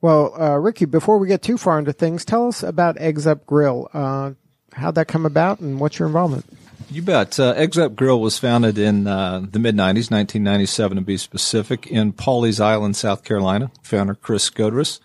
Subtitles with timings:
[0.00, 3.46] Well, uh, Ricky, before we get too far into things, tell us about Eggs Up
[3.46, 3.88] Grill.
[3.92, 4.32] Uh,
[4.72, 6.44] how'd that come about and what's your involvement?
[6.90, 7.38] You bet.
[7.38, 11.86] Uh, Eggs Up Grill was founded in uh, the mid 90s, 1997 to be specific,
[11.86, 13.70] in Pawleys Island, South Carolina.
[13.82, 15.00] Founder Chris Godress.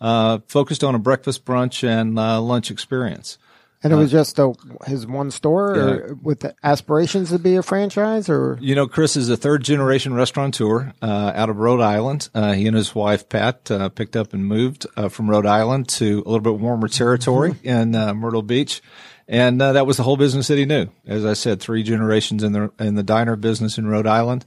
[0.00, 3.36] Uh, focused on a breakfast, brunch, and uh, lunch experience.
[3.82, 4.52] And it was just a,
[4.86, 8.58] his one store or with aspirations to be a franchise or?
[8.60, 12.28] You know, Chris is a third generation restaurateur uh, out of Rhode Island.
[12.34, 15.88] Uh, he and his wife, Pat, uh, picked up and moved uh, from Rhode Island
[15.90, 17.68] to a little bit warmer territory Mm-hmm.
[17.68, 18.82] in uh, Myrtle Beach.
[19.28, 20.88] And uh, that was the whole business that he knew.
[21.06, 24.46] As I said, three generations in the in the diner business in Rhode Island,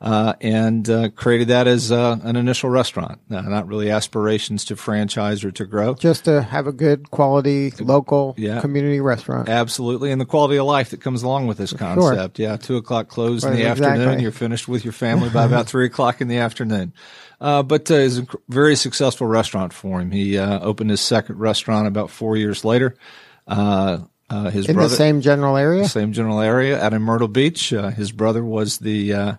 [0.00, 3.20] uh, and uh, created that as uh, an initial restaurant.
[3.30, 5.94] Uh, not really aspirations to franchise or to grow.
[5.94, 8.60] Just to have a good quality local Yeah.
[8.60, 9.48] community restaurant.
[9.48, 12.38] Absolutely, and the quality of life that comes along with this concept.
[12.38, 13.86] Yeah, two o'clock close in the exactly.
[13.86, 14.20] afternoon.
[14.20, 16.92] You're finished with your family by about three o'clock in the afternoon.
[17.40, 20.10] Uh, but uh, it's a very successful restaurant for him.
[20.10, 22.96] He uh, opened his second restaurant about four years later.
[23.46, 25.86] Uh, uh, his In brother, the same general area?
[25.86, 27.72] same general area out in Myrtle Beach.
[27.72, 29.32] Uh, his brother was the uh,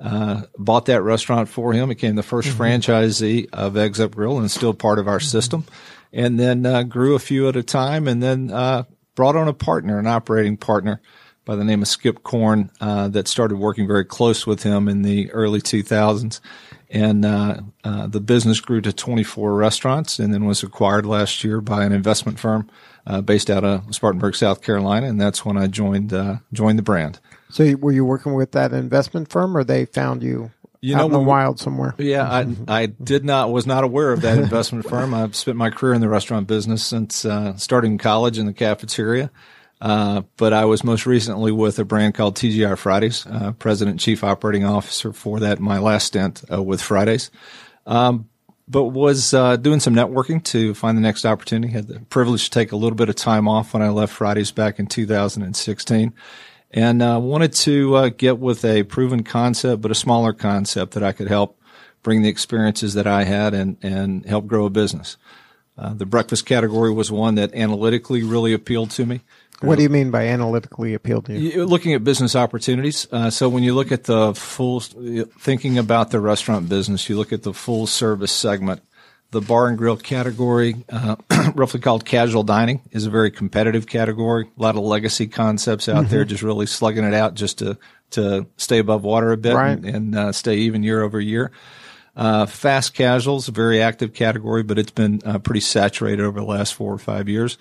[0.00, 1.88] uh, bought that restaurant for him.
[1.88, 5.64] Became the 1st franchisee of Eggs Up Grill and still part of our system.
[6.12, 8.84] And then uh, grew a few at a time, and then uh,
[9.14, 11.00] brought on a partner, an operating partner
[11.44, 15.02] by the name of Skip Corn, uh, that started working very close with him in
[15.02, 16.40] the early 2000s.
[16.88, 21.60] And uh, uh, the business grew to 24 restaurants, and then was acquired last year
[21.60, 22.70] by an investment firm
[23.06, 25.08] uh, based out of Spartanburg, South Carolina.
[25.08, 27.18] And that's when I joined uh, joined the brand.
[27.54, 30.50] So were you working with that investment firm or they found you,
[30.80, 31.94] You out know, in the wild somewhere?
[31.98, 32.46] Yeah, I
[32.82, 35.14] I did not was not aware of that investment firm.
[35.14, 39.30] I've spent my career in the restaurant business since uh, starting college in the cafeteria.
[39.80, 44.24] Uh, but I was most recently with a brand called TGI Fridays, uh, president chief
[44.24, 45.60] operating officer for that.
[45.60, 47.30] My last stint uh, with Fridays,
[47.86, 48.28] um,
[48.66, 51.72] but was uh, doing some networking to find the next opportunity.
[51.72, 54.50] Had the privilege to take a little bit of time off when I left Fridays
[54.50, 56.12] back in 2016
[56.74, 61.04] and uh, wanted to uh, get with a proven concept, but a smaller concept that
[61.04, 61.58] I could help
[62.02, 65.16] bring the experiences that I had and, and help grow a business.
[65.78, 69.22] Uh, the breakfast category was one that analytically really appealed to me.
[69.60, 71.64] What do you mean by analytically appealed to you?
[71.64, 73.08] Looking at business opportunities.
[73.10, 77.32] Uh, so when you look at the full, thinking about the restaurant business, you look
[77.32, 78.82] at the full service segment.
[79.34, 81.16] The bar and grill category, uh,
[81.56, 84.48] roughly called casual dining, is a very competitive category.
[84.56, 87.76] A lot of legacy concepts out there, just really slugging it out just to
[88.10, 89.72] to stay above water a bit Right.
[89.76, 91.50] and, and uh, stay even year over year.
[92.14, 96.46] Uh, fast casuals, a very active category, but it's been uh, pretty saturated over the
[96.46, 97.58] last four or five years.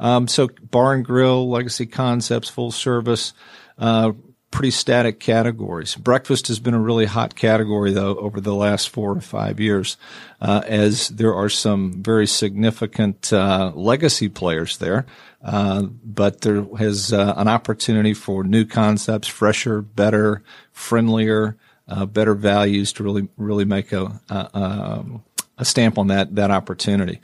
[0.00, 3.32] Um, so bar and grill, legacy concepts, full service,
[3.78, 4.10] uh,
[4.52, 5.96] pretty static categories.
[5.96, 9.96] Breakfast has been a really hot category though over the last four or five years,
[10.40, 15.06] uh, as there are some very significant uh, legacy players there.
[15.42, 21.56] Uh, but there has uh, an opportunity for new concepts, fresher, better, friendlier,
[21.88, 25.24] uh, better values to really really make a a, um,
[25.58, 27.20] a stamp on that that opportunity.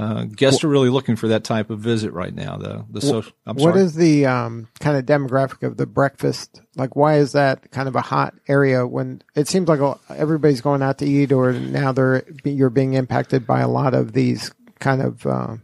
[0.00, 2.56] Uh, guests are really looking for that type of visit right now.
[2.56, 3.32] The the social.
[3.44, 3.84] I'm What sorry.
[3.84, 6.62] is the um, kind of demographic of the breakfast?
[6.74, 10.82] Like, why is that kind of a hot area when it seems like everybody's going
[10.82, 15.02] out to eat, or now they're you're being impacted by a lot of these kind
[15.02, 15.56] of uh,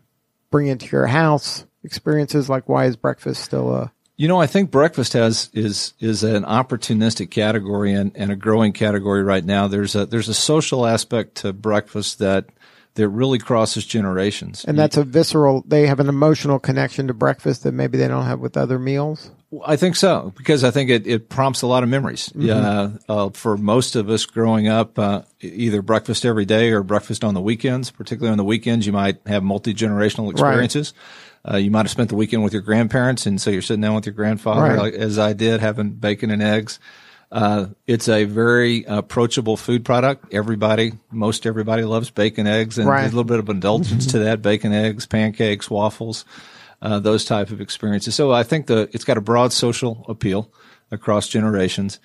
[0.51, 2.51] bring it to your house experiences?
[2.51, 6.43] Like, why is breakfast still a You know, I think breakfast has is is an
[6.45, 9.67] opportunistic category and, and a growing category right now.
[9.67, 12.51] There's a there's a social aspect to breakfast that
[12.97, 14.65] that really crosses generations.
[14.67, 15.65] and that's a visceral?
[15.67, 19.31] They have an emotional connection to breakfast that maybe they don't have with other meals.
[19.65, 22.33] I think so because I think it, it prompts a lot of memories.
[22.35, 27.23] Yeah, uh, for most of us growing up, uh, either breakfast every day or breakfast
[27.23, 27.91] on the weekends.
[27.91, 30.93] Particularly on the weekends, you might have multi generational experiences.
[31.49, 33.95] Uh, you might have spent the weekend with your grandparents, and so you're sitting down
[33.95, 34.79] with your grandfather, Right.
[34.79, 36.81] like, as I did, having bacon and eggs.
[37.31, 40.33] Uh, it's a very approachable food product.
[40.33, 43.03] Everybody, most everybody loves bacon, eggs, and Right.
[43.03, 46.25] a little bit of indulgence to that: bacon, eggs, pancakes, waffles,
[46.81, 48.15] uh, those type of experiences.
[48.15, 50.53] So I think the it's got a broad social appeal
[50.91, 51.99] across generations.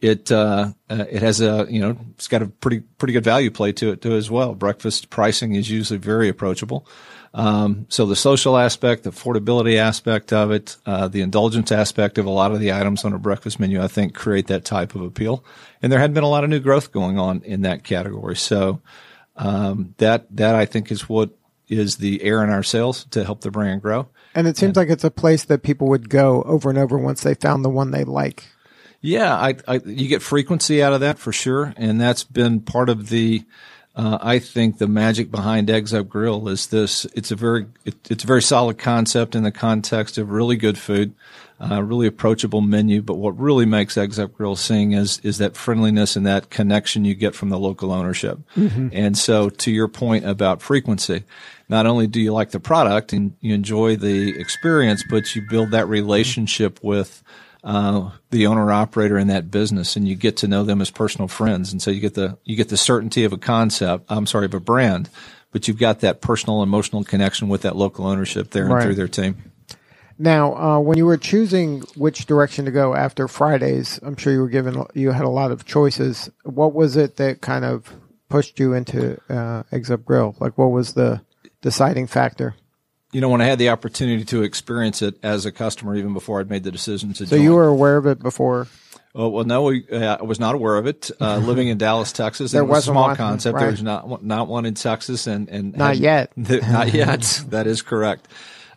[0.00, 3.50] It uh, uh, it has a you know it's got a pretty pretty good value
[3.50, 4.54] play to it too as well.
[4.54, 6.86] Breakfast pricing is usually very approachable.
[7.34, 12.26] Um, so the social aspect, the affordability aspect of it, uh, the indulgence aspect of
[12.26, 15.02] a lot of the items on a breakfast menu, I think create that type of
[15.02, 15.44] appeal.
[15.82, 18.36] And there had been a lot of new growth going on in that category.
[18.36, 18.80] So
[19.36, 21.30] um, that that I think is what
[21.68, 24.08] is the air in our sales to help the brand grow.
[24.34, 27.22] And it seems like it's a place that people would go over and over once
[27.22, 28.44] they found the one they like.
[29.00, 32.88] Yeah, I, I, you get frequency out of that for sure, and that's been part
[32.88, 33.44] of the.
[33.96, 37.04] Uh, I think the magic behind Eggs Up Grill is this.
[37.14, 40.76] It's a very, it, it's a very solid concept in the context of really good
[40.76, 41.14] food,
[41.60, 43.02] uh, really approachable menu.
[43.02, 47.04] But what really makes Eggs Up Grill sing is is that friendliness and that connection
[47.04, 48.40] you get from the local ownership.
[48.92, 51.22] And so, to your point about frequency,
[51.68, 55.70] not only do you like the product and you enjoy the experience, but you build
[55.70, 57.22] that relationship with
[57.64, 61.28] uh, the owner operator in that business, and you get to know them as personal
[61.28, 61.72] friends.
[61.72, 64.04] And so you get the you get the certainty of a concept.
[64.08, 65.10] I'm sorry, of a brand,
[65.52, 68.74] but you've got that personal, emotional connection with that local ownership there Right.
[68.76, 69.36] and through their team.
[70.18, 74.40] Now, uh, when you were choosing which direction to go after Fridays, I'm sure you
[74.40, 76.30] were given you had a lot of choices.
[76.44, 77.92] What was it that kind of
[78.28, 80.36] pushed you into uh, Eggs Up Grill?
[80.38, 81.20] Like, what was the
[81.62, 82.54] deciding factor?
[83.14, 86.40] You know, when I had the opportunity to experience it as a customer, even before
[86.40, 87.44] I'd made the decision to join, So join.
[87.44, 88.66] you were aware of it before.
[89.14, 91.10] Oh, well, no, we, uh, I was not aware of it.
[91.20, 93.54] Uh, living in Dallas, Texas, There it was a small one, concept.
[93.54, 93.66] right.
[93.66, 96.32] There's not one- not one in Texas, and and Not yet.
[96.36, 97.42] not yet.
[97.50, 98.26] that is correct.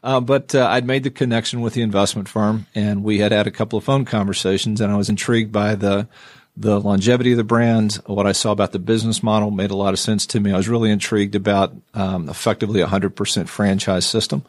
[0.04, 3.48] Uh, but uh, I'd made the connection with the investment firm, and we had had
[3.48, 6.07] a couple of phone conversations, and I was intrigued by the
[6.59, 7.95] the longevity of the brand.
[8.07, 10.51] What I saw about the business model made a lot of sense to me.
[10.51, 14.44] I was really intrigued about um, effectively a hundred percent franchise system.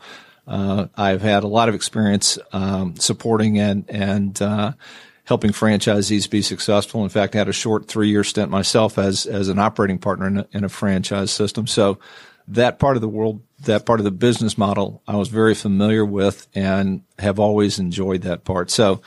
[0.46, 4.72] Uh, I've had a lot of experience um, supporting and and uh,
[5.24, 7.02] helping franchisees be successful.
[7.02, 10.26] In fact, I had a short three year stint myself as as an operating partner
[10.26, 11.66] in a, in a franchise system.
[11.66, 11.98] So
[12.48, 16.04] that part of the world, that part of the business model, I was very familiar
[16.04, 18.70] with and have always enjoyed that part.
[18.70, 19.02] So,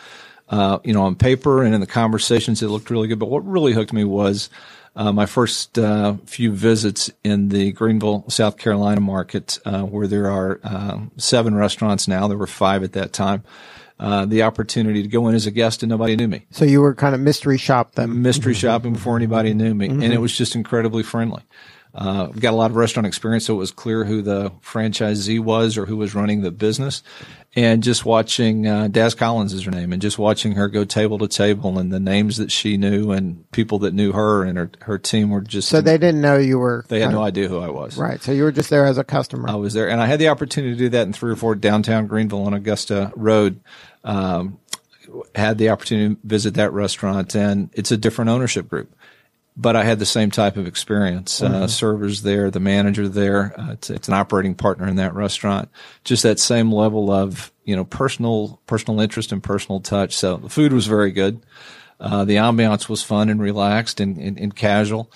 [0.52, 3.20] uh, you know, on paper and in the conversations, it looked really good.
[3.20, 4.50] But what really hooked me was
[4.96, 10.30] uh, my first uh, few visits in the Greenville, South Carolina market, uh, where there
[10.30, 12.28] are uh, seven restaurants now.
[12.28, 13.44] There were five at that time.
[13.98, 16.82] Uh, the opportunity to go in as a guest and nobody knew me So you
[16.82, 18.24] were kind of mystery shop them.
[18.24, 21.44] mystery shopping before anybody knew me, and it was just incredibly friendly.
[21.94, 25.78] Uh, got a lot of restaurant experience, so it was clear who the franchisee was
[25.78, 27.04] or who was running the business.
[27.54, 31.18] And just watching uh, Daz Collins is her name, and just watching her go table
[31.20, 34.72] to table, and the names that she knew, and people that knew her, and her
[34.84, 36.86] her team were just So they didn't know you were.
[36.88, 37.98] they had no of- idea who I was.
[37.98, 38.22] Right.
[38.22, 39.50] So you were just there as a customer.
[39.50, 41.56] I was there, and I had the opportunity to do that in three or four
[41.56, 43.60] downtown Greenville on Augusta Road.
[44.06, 44.58] Um,
[45.36, 48.96] had the opportunity to visit that restaurant, and it's a different ownership group.
[49.58, 51.42] But I had the same type of experience.
[51.42, 53.54] Uh, servers there, the manager there.
[53.60, 55.70] Uh, it's, it's an operating partner in that restaurant.
[56.06, 60.16] Just that same level of you know personal personal interest and personal touch.
[60.16, 61.42] So the food was very good.
[62.00, 65.12] Uh, the ambiance was fun and relaxed and, and, and casual.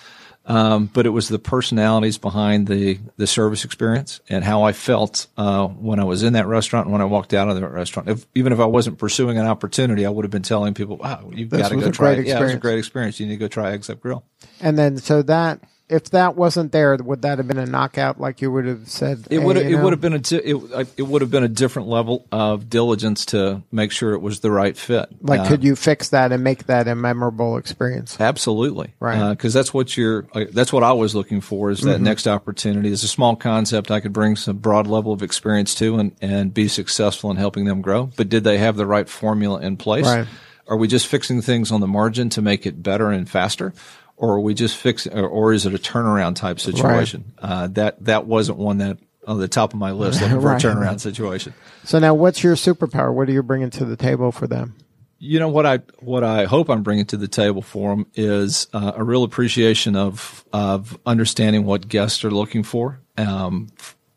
[0.46, 5.26] Um, but it was the personalities behind the, the service experience and how I felt
[5.36, 8.08] uh, when I was in that restaurant and when I walked out of that restaurant.
[8.08, 11.30] If, even if I wasn't pursuing an opportunity, I would have been telling people, "Wow,
[11.32, 12.28] you've got to go a try great it.
[12.28, 13.18] Yeah, it was a great experience.
[13.18, 14.24] You need to go try Eggs Up Grill."
[14.60, 18.20] and then so that if that wasn't there, would that have been a knockout?
[18.20, 19.26] Like you would have said.
[19.30, 21.48] It would you it would have been a di- it, it would have been a
[21.48, 25.08] different level of diligence to make sure it was the right fit.
[25.20, 28.16] Like, Uh, could you fix that and make that a memorable experience?
[28.20, 29.30] Absolutely, Right.
[29.30, 30.26] Because that's what you're.
[30.34, 31.70] uh, That's what I was looking for.
[31.70, 31.88] Is Mm-hmm.
[31.90, 32.90] that next opportunity?
[32.90, 36.52] Is a small concept I could bring some broad level of experience to and and
[36.52, 38.10] be successful in helping them grow.
[38.16, 40.04] But did they have the right formula in place?
[40.06, 40.26] Right.
[40.68, 43.72] Are we just fixing things on the margin to make it better and faster?
[44.18, 47.34] Or are we just fixing, or, or is it a turnaround type situation?
[47.38, 50.64] Uh, that that wasn't one that on the top of my list looking for Right.
[50.64, 51.52] a turnaround situation.
[51.84, 53.12] So now, what's your superpower?
[53.12, 54.74] What are you bringing to the table for them?
[55.18, 58.68] You know what I what I hope I'm bringing to the table for them is
[58.72, 63.00] uh, a real appreciation of of understanding what guests are looking for.
[63.18, 63.68] Um,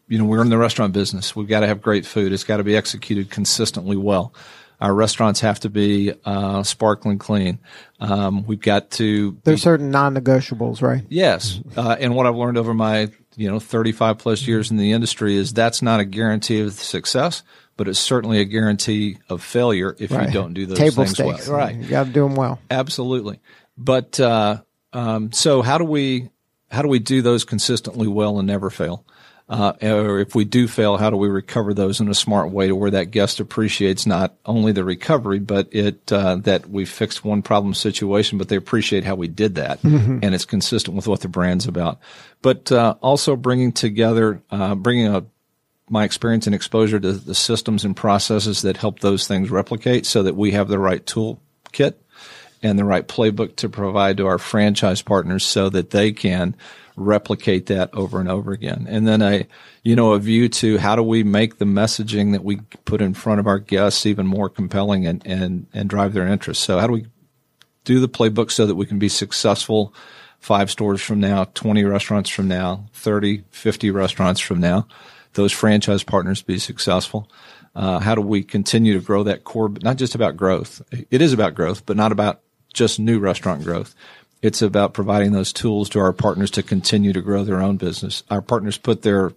[0.08, 1.36] you know, we're in the restaurant business.
[1.36, 2.34] We've got to have great food.
[2.34, 4.34] It's got to be executed consistently well.
[4.82, 7.60] Our restaurants have to be uh, sparkling clean.
[8.00, 9.38] Um, we've got to.
[9.44, 11.04] There's certain non-negotiables, right?
[11.10, 14.92] Yes, uh, and what I've learned over my you know 35 plus years in the
[14.94, 17.44] industry is that's not a guarantee of success,
[17.78, 20.28] but it's certainly a guarantee of failure if right.
[20.28, 21.48] you don't do those Table things stakes.
[21.48, 21.58] well.
[21.58, 21.76] Right.
[21.76, 22.60] You got to do them well.
[22.70, 23.40] Absolutely.
[23.78, 24.62] But uh,
[24.94, 26.30] um, so how do we
[26.70, 29.06] how do we do those consistently well and never fail?
[29.50, 32.68] Uh, or if we do fail, how do we recover those in a smart way
[32.68, 37.26] to where that guest appreciates not only the recovery, but it uh, that we fixed
[37.26, 40.20] one problem situation, but they appreciate how we did that, Mm-hmm.
[40.22, 42.00] and it's consistent with what the brand's about.
[42.44, 45.26] But uh, also bringing together, uh, bringing a
[45.90, 50.22] my experience and exposure to the systems and processes that help those things replicate, so
[50.22, 51.96] that we have the right toolkit
[52.62, 56.56] and the right playbook to provide to our franchise partners so that they can
[56.96, 58.86] replicate that over and over again.
[58.90, 59.48] And then a,
[59.84, 63.14] you know, a view to how do we make the messaging that we put in
[63.14, 66.62] front of our guests even more compelling and, and, and drive their interest.
[66.64, 67.06] So how do we
[67.86, 69.94] do the playbook so that we can be successful
[70.40, 74.88] five stores from now, 20 restaurants from now, 30, 50 restaurants from now,
[75.34, 77.30] those franchise partners be successful.
[77.76, 79.70] Uh, how do we continue to grow that core?
[79.70, 80.82] Not just about growth.
[81.12, 82.42] It is about growth, but not about
[82.74, 83.96] just new restaurant growth.
[84.42, 88.24] It's about providing those tools to our partners to continue to grow their own business.
[88.30, 89.34] Our partners put their,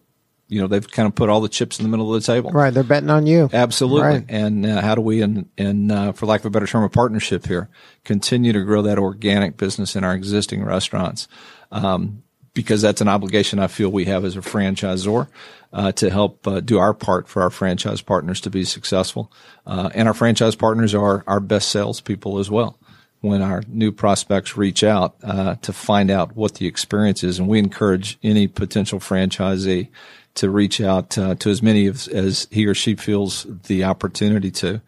[0.49, 2.53] you know, they've kind of put all the chips in the middle of the table.
[2.53, 2.73] Right.
[2.73, 3.51] They're betting on you.
[3.53, 4.03] Absolutely.
[4.03, 4.25] Right.
[4.29, 6.89] And uh, how do we, and and uh, for lack of a better term, a
[6.89, 7.69] partnership here,
[8.05, 11.27] continue to grow that organic business in our existing restaurants?
[11.73, 12.23] Um,
[12.55, 15.27] because that's an obligation I feel we have as a franchisor
[15.73, 19.33] uh, to help uh, do our part for our franchise partners to be successful.
[19.67, 22.79] Uh, and our franchise partners are our best salespeople as well.
[23.23, 27.49] When our new prospects reach out uh, to find out what the experience is, and
[27.49, 29.89] we encourage any potential franchisee
[30.35, 34.51] to reach out uh, to as many of, as he or she feels the opportunity
[34.51, 34.83] to,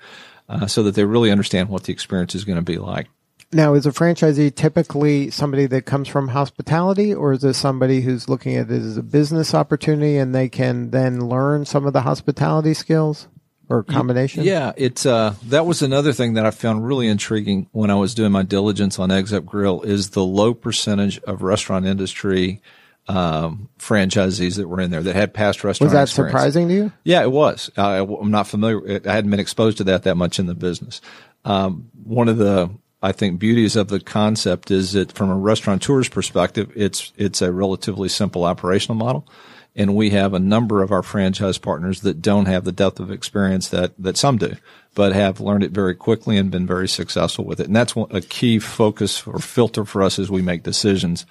[0.49, 3.09] uh, so that they really understand what the experience is going to be like.
[3.53, 8.29] Now, is a franchisee typically somebody that comes from hospitality, or is this somebody who's
[8.29, 12.01] looking at it as a business opportunity and they can then learn some of the
[12.01, 13.29] hospitality skills
[13.69, 14.45] or combination?
[14.45, 18.15] Yeah, it's uh, that was another thing that I found really intriguing when I was
[18.15, 22.61] doing my diligence on Eggs Up Grill is the low percentage of restaurant industry
[23.09, 25.89] um, franchisees that were in there that had past restaurant.
[25.89, 26.33] Was that experience.
[26.33, 26.93] surprising to you?
[27.05, 27.71] Yeah, it was.
[27.77, 29.01] I, I'm not familiar.
[29.05, 31.01] I hadn't been exposed to that that much in the business.
[31.45, 32.71] Um, one of the
[33.03, 37.53] I think beauties of the concept is that from a restaurateur's perspective, it's it's a
[37.53, 39.29] relatively simple operational model,
[39.77, 43.11] and we have a number of our franchise partners that don't have the depth of
[43.11, 44.55] experience that that some do,
[44.95, 47.67] but have learned it very quickly and been very successful with it.
[47.67, 51.27] And that's a key focus or filter for us as we make decisions.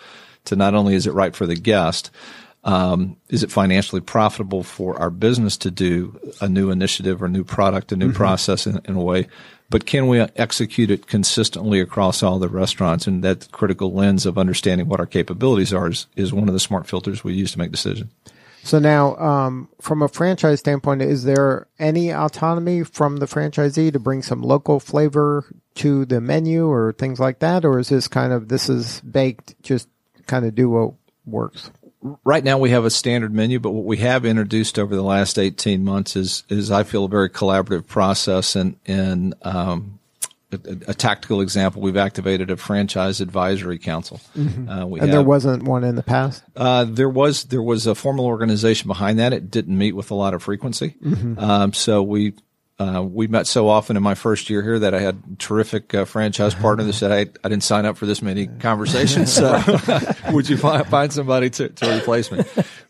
[0.46, 2.12] To not only is it right for the guest,
[2.66, 7.46] um, is it financially profitable for our business to do a new initiative or new
[7.46, 9.28] product, a new process in, in a way,
[9.70, 13.08] but can we execute it consistently across all the restaurants?
[13.08, 16.60] And that critical lens of understanding what our capabilities are is, is one of the
[16.60, 18.12] smart filters we use to make decisions.
[18.64, 24.00] So now, um, from a franchise standpoint, is there any autonomy from the franchisee to
[24.00, 28.32] bring some local flavor to the menu or things like that, or is this kind
[28.32, 29.90] of this is baked, just
[30.28, 30.94] kind of do what
[31.26, 31.72] works?
[32.24, 35.40] right now we have a standard menu, but what we have introduced over the last
[35.40, 40.00] 18 months is, is I feel a very collaborative process and, and, um,
[40.54, 44.20] a, a tactical example, we've activated a franchise advisory council.
[44.36, 44.94] Uh, we Mm-hmm.
[44.94, 46.44] And have, there wasn't one in the past.
[46.56, 49.34] uh, there was there was a formal organization behind that.
[49.34, 50.96] It didn't meet with a lot of frequency,
[51.38, 52.34] um, so we
[52.80, 56.06] uh, we met so often in my first year here that I had terrific uh,
[56.06, 59.62] franchise partner that said, "I I didn't sign up for this many conversations, so
[60.32, 62.44] would you find, find somebody to, to replace me?"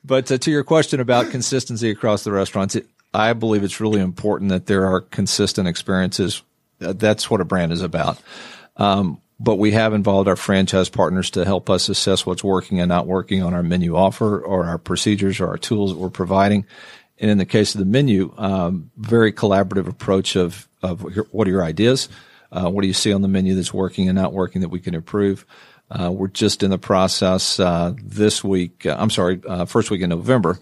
[0.03, 3.99] But uh, to your question about consistency across the restaurants, it, I believe it's really
[4.01, 6.41] important that there are consistent experiences.
[6.83, 8.19] That's what a brand is about.
[8.77, 12.89] Um, but we have involved our franchise partners to help us assess what's working and
[12.89, 16.65] not working on our menu offer or our procedures or our tools that we're providing.
[17.19, 21.51] And in the case of the menu, um, very collaborative approach of, of what are
[21.51, 22.09] your ideas?
[22.51, 24.79] Uh, what do you see on the menu that's working and not working that we
[24.79, 25.45] can improve?
[25.89, 28.85] Uh, we're just in the process uh, this week.
[28.85, 30.57] Uh, I'm sorry, uh, first week in November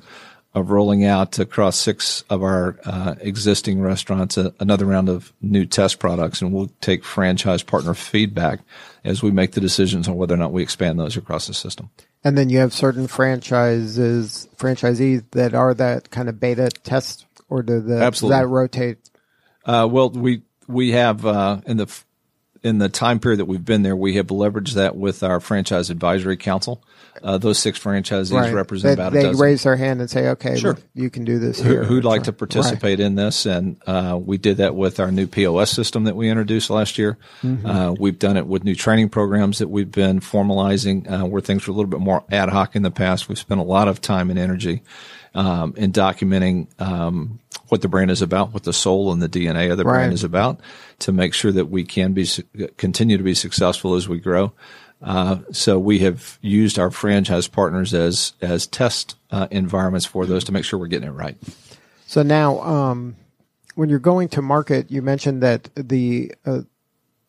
[0.54, 5.66] of rolling out across six of our uh, existing restaurants a, another round of new
[5.66, 8.60] test products, and we'll take franchise partner feedback
[9.04, 11.90] as we make the decisions on whether or not we expand those across the system.
[12.24, 17.64] And then you have certain franchises, franchisees that are that kind of beta test, or
[17.64, 18.36] do the Absolutely.
[18.36, 18.98] does that rotate?
[19.66, 22.04] Uh, well, we we have uh, in the
[22.64, 25.90] in the time period that we've been there, we have leveraged that with our franchise
[25.90, 26.84] advisory council.
[27.24, 28.54] Uh, those six franchisees Right.
[28.54, 30.78] represent They, about they a dozen raise their hand and say, "Okay, Sure.
[30.94, 32.38] you can do this who, here." who'd like to Right.
[32.38, 33.46] participate in this.
[33.46, 37.18] And uh, we did that with our new POS system that we introduced last year.
[37.44, 37.66] Mm-hmm.
[37.66, 41.68] Uh, we've done it with new training programs that we've been formalizing uh, where things
[41.68, 43.28] were a little bit more ad hoc in the past.
[43.28, 44.82] We've spent a lot of time and energy
[45.36, 47.40] um, in documenting um,
[47.70, 49.94] what the brand is about, what the soul and the DNA of the Right.
[50.00, 50.60] brand is about
[51.02, 52.28] to make sure that we can be
[52.78, 54.54] continue to be successful as we grow.
[55.02, 60.44] Uh, so we have used our franchise partners as as test uh, environments for those
[60.44, 61.38] to make sure we're getting it right.
[62.06, 63.16] So now, um,
[63.76, 66.62] when you're going to market, you mentioned that the uh,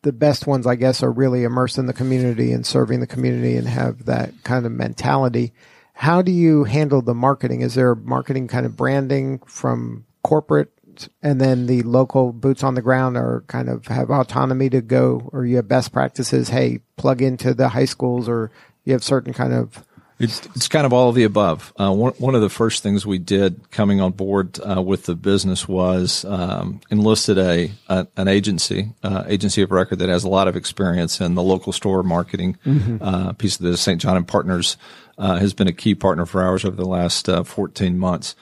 [0.03, 3.55] the best ones, I guess, are really immersed in the community and serving the community
[3.55, 5.53] and have that kind of mentality.
[5.93, 7.61] How do you handle the marketing?
[7.61, 10.72] Is there marketing kind of branding from corporate,
[11.21, 15.29] and then the local boots on the ground are kind of have autonomy to go,
[15.31, 16.49] or you have best practices?
[16.49, 18.51] Hey, plug into the high schools, or
[18.85, 19.83] you have certain kind of
[20.19, 21.73] It's, it's kind of all of the above.
[21.79, 25.15] Uh, one, one of the first things we did coming on board uh, with the
[25.15, 30.29] business was um, enlisted a, a an agency, uh, agency of record that has a
[30.29, 32.57] lot of experience in the local store marketing
[33.01, 33.99] uh, piece of the St.
[33.99, 34.77] John and Partners
[35.17, 38.35] uh, has been a key partner for ours over the last uh, 14 months,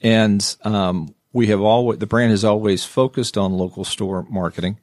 [0.00, 4.76] and um, we have always the brand has always focused on local store marketing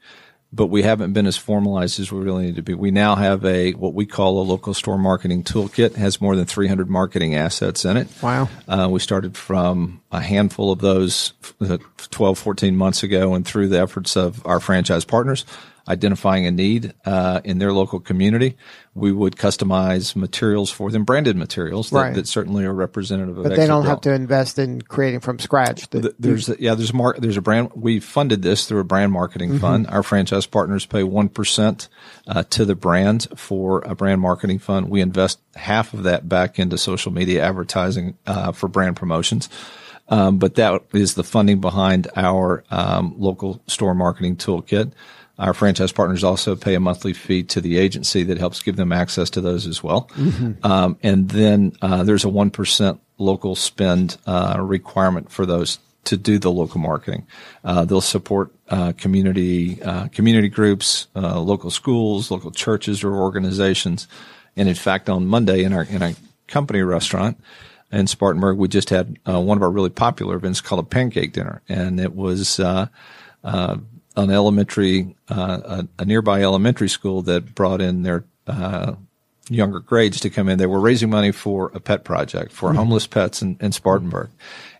[0.53, 2.73] but we haven't been as formalized as we really need to be.
[2.73, 5.87] We now have a what we call a local store marketing toolkit.
[5.87, 8.07] It has more than 300 marketing assets in it.
[8.21, 8.47] Wow.
[8.65, 13.67] Uh, we started from a handful of those uh, 12, 14 months ago, and through
[13.67, 15.43] the efforts of our franchise partners,
[15.89, 18.55] identifying a need uh, in their local community,
[18.97, 22.15] we would customize materials for them, branded materials that, Right.
[22.15, 23.43] that certainly are representative of.
[23.43, 25.89] but they don't have to invest in creating from scratch.
[25.89, 27.71] The- There's a, yeah, there's a mar- there's a brand.
[27.75, 29.87] We funded this through a brand marketing fund.
[29.87, 31.89] Our franchise partners pay one percent
[32.25, 34.89] uh, to the brand for a brand marketing fund.
[34.89, 39.49] We invest half of that back into social media advertising uh, for brand promotions.
[40.07, 44.91] Um, but that is the funding behind our um, local store marketing toolkit.
[45.37, 48.91] Our franchise partners also pay a monthly fee to the agency that helps give them
[48.91, 50.09] access to those as well.
[50.63, 56.39] Um, and then uh, there's a 1% local spend uh, requirement for those to do
[56.39, 57.27] the local marketing.
[57.63, 64.07] Uh, they'll support uh, community uh, community groups, uh, local schools, local churches or organizations.
[64.55, 66.15] And in fact, on Monday in our in a
[66.47, 67.39] company restaurant
[67.91, 71.33] in Spartanburg, we just had uh, one of our really popular events called a pancake
[71.33, 72.59] dinner, and it was.
[72.59, 72.87] Uh,
[73.43, 73.77] uh,
[74.15, 78.93] an elementary, uh, a, a nearby elementary school that brought in their uh,
[79.49, 80.57] younger grades to come in.
[80.57, 84.29] They were raising money for a pet project for homeless pets in, in Spartanburg.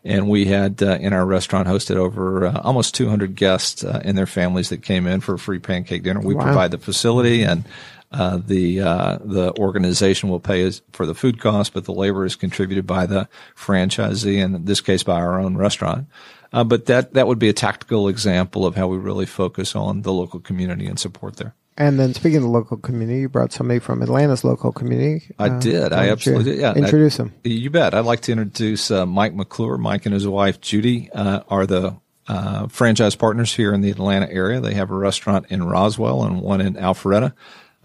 [0.03, 4.17] And we had uh, in our restaurant hosted over uh, almost 200 guests uh, and
[4.17, 6.19] their families that came in for a free pancake dinner.
[6.19, 6.43] We Wow.
[6.43, 7.63] provide the facility and
[8.11, 12.35] uh, the uh, the organization will pay for the food costs, but the labor is
[12.35, 16.07] contributed by the franchisee, and in this case, by our own restaurant.
[16.53, 20.01] Uh, but that that would be a tactical example of how we really focus on
[20.03, 21.53] the local community and support there.
[21.77, 25.25] And then speaking of the local community, you brought somebody from Atlanta's local community.
[25.38, 25.91] I Uh, did.
[25.91, 26.60] I absolutely did.
[26.62, 26.73] Yeah.
[26.73, 27.34] Introduce I- him.
[27.43, 27.93] You bet.
[27.93, 29.77] I'd like to introduce uh, Mike McClure.
[29.77, 31.97] Mike and his wife Judy uh, are the
[32.29, 34.62] uh, franchise partners here in the Atlanta area.
[34.62, 37.34] They have a restaurant in Roswell and one in Alpharetta.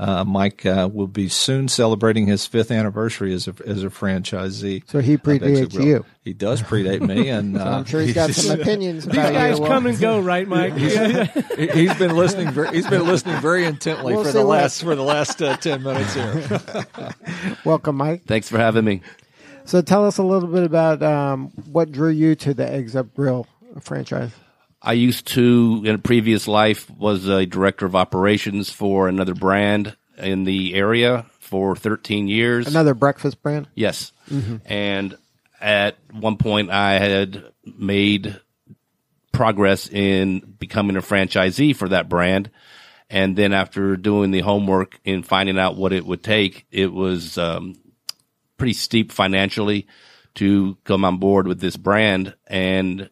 [0.00, 4.82] Uh, Mike uh, will be soon celebrating his fifth anniversary as a as a franchisee.
[4.88, 6.06] So he predates you.
[6.24, 9.58] He does predate me, and uh, I'm sure he's got some opinions These about guys
[9.58, 9.66] you.
[9.66, 10.72] come and go, right, Mike?
[10.78, 11.24] Yeah.
[11.54, 12.50] he- he's been listening.
[12.50, 15.58] Very, he's been listening very intently We'll for see the last for the last uh,
[15.58, 16.60] ten minutes here.
[17.66, 18.24] Welcome, Mike.
[18.24, 19.02] Thanks for having me.
[19.66, 23.12] So tell us a little bit about um, what drew you to the Eggs Up
[23.14, 23.46] Grill
[23.80, 24.32] franchise.
[24.82, 29.96] I used to, in a previous life, was a director of operations for another brand
[30.16, 32.66] in the area for 13 years.
[32.66, 33.68] Another breakfast brand.
[33.74, 34.12] Yes.
[34.64, 35.18] And
[35.60, 38.40] at one point, I had made
[39.32, 42.50] progress in becoming a franchisee for that brand.
[43.10, 47.36] And then after doing the homework and finding out what it would take, it was
[47.36, 47.74] um,
[48.56, 49.88] pretty steep financially
[50.36, 52.34] to come on board with this brand.
[52.46, 53.10] And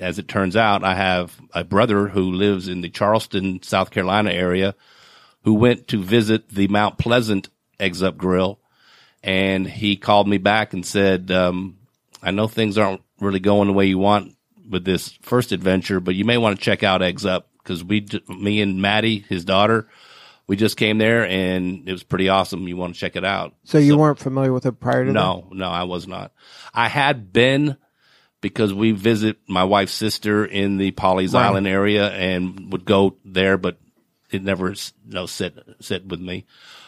[0.00, 4.32] as it turns out, I have a brother who lives in the Charleston, South Carolina
[4.32, 4.74] area
[5.44, 8.58] who went to visit the Mount Pleasant Eggs Up Grill.
[9.22, 11.78] And he called me back and said, um,
[12.22, 14.36] I know things aren't really going the way you want
[14.68, 18.06] with this first adventure, but you may want to check out Eggs Up because we,
[18.28, 19.88] me and Maddie, his daughter,
[20.46, 22.66] we just came there and it was pretty awesome.
[22.66, 23.54] You want to check it out.
[23.64, 25.18] So you weren't familiar with it prior to that?
[25.18, 26.32] No, no, I was not.
[26.72, 27.76] I had been
[28.40, 31.46] because we visit my wife's sister in the Pawleys Right.
[31.46, 33.78] Island area and would go there, but
[34.30, 34.76] it never you
[35.06, 36.46] know sit sit with me.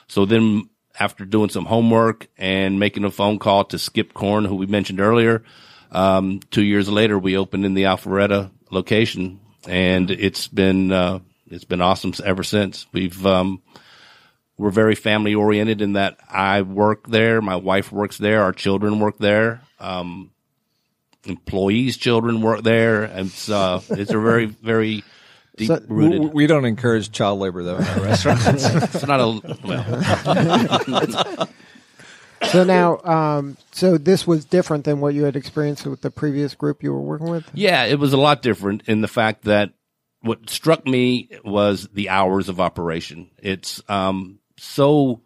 [0.08, 4.56] So then after doing some homework and making a phone call to Skip Corn, who
[4.56, 5.42] we mentioned earlier,
[5.90, 11.64] um, two years later we opened in the Alpharetta location, and it's been uh, it's
[11.64, 12.86] been awesome ever since.
[12.92, 13.62] We've um,
[14.58, 19.00] we're very family oriented in that I work there, my wife works there, our children
[19.00, 19.62] work there.
[19.80, 20.31] Um,
[21.24, 25.04] employees' children work there, and it's uh, it's a very very
[25.56, 26.20] deep So- rooted.
[26.20, 28.64] We, we don't encourage child labor though in our restaurants.
[28.94, 31.48] it's not a well.
[32.50, 36.56] So now, um, so this was different than what you had experienced with the previous
[36.56, 37.48] group you were working with.
[37.54, 39.72] Yeah, it was a lot different in the fact that
[40.22, 43.30] what struck me was the hours of operation.
[43.38, 45.22] It's um, so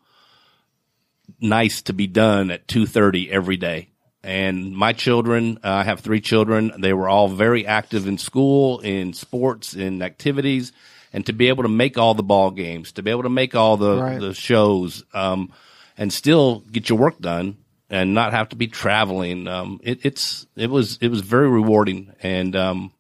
[1.40, 3.88] nice to be done at two thirty every day.
[4.27, 6.73] And my children, uh, I have three children.
[6.79, 10.73] They were all very active in school, in sports, in activities,
[11.12, 13.55] and to be able to make all the ball games, to be able to make
[13.55, 14.21] all the Right.
[14.21, 15.53] the shows, um,
[15.97, 17.57] and still get your work done
[17.89, 19.47] and not have to be traveling.
[19.47, 22.91] Um, it, it's it was it was very rewarding, and um,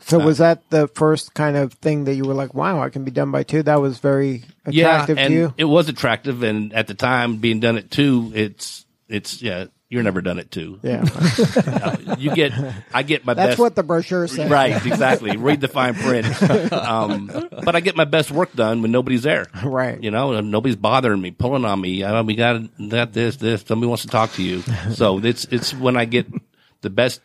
[0.00, 3.04] So was that the first kind of thing that you were like, "Wow, I can
[3.04, 3.62] be done by two?
[3.62, 5.54] That was very attractive yeah, and to you.
[5.56, 6.42] it was attractive.
[6.42, 10.50] And at the time, being done at two, it's it's yeah, you're never done it
[10.50, 10.80] too.
[10.82, 11.04] Yeah,
[12.18, 12.52] You get
[12.92, 13.36] I get my best.
[13.36, 13.58] that's best.
[13.60, 14.50] what the brochure said.
[14.50, 15.36] Right, exactly.
[15.36, 16.26] Read the fine print.
[16.72, 17.26] Um,
[17.64, 19.46] but I get my best work done when nobody's there.
[19.64, 20.02] Right.
[20.02, 22.02] You know, nobody's bothering me, pulling on me.
[22.02, 23.62] Uh, we got that, this, this.
[23.62, 24.62] Somebody wants to talk to you.
[24.94, 26.26] So it's it's when I get
[26.80, 27.20] the best